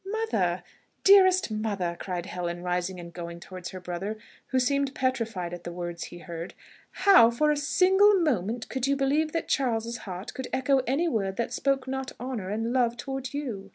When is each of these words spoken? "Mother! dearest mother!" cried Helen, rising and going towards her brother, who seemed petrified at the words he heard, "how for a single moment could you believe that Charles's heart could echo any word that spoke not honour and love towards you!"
"Mother! 0.03 0.63
dearest 1.03 1.51
mother!" 1.51 1.95
cried 1.99 2.25
Helen, 2.25 2.63
rising 2.63 2.99
and 2.99 3.13
going 3.13 3.39
towards 3.39 3.69
her 3.69 3.79
brother, 3.79 4.17
who 4.47 4.59
seemed 4.59 4.95
petrified 4.95 5.53
at 5.53 5.63
the 5.63 5.71
words 5.71 6.05
he 6.05 6.17
heard, 6.17 6.55
"how 7.05 7.29
for 7.29 7.51
a 7.51 7.55
single 7.55 8.15
moment 8.15 8.67
could 8.67 8.87
you 8.87 8.95
believe 8.95 9.31
that 9.33 9.47
Charles's 9.47 9.97
heart 10.09 10.33
could 10.33 10.47
echo 10.51 10.79
any 10.87 11.07
word 11.07 11.35
that 11.35 11.53
spoke 11.53 11.87
not 11.87 12.13
honour 12.19 12.49
and 12.49 12.73
love 12.73 12.97
towards 12.97 13.35
you!" 13.35 13.69